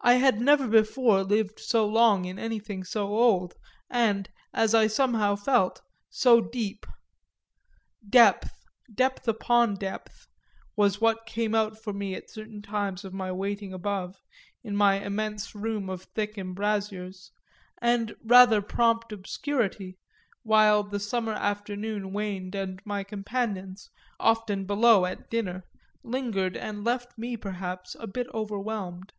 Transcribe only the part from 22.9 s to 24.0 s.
companions,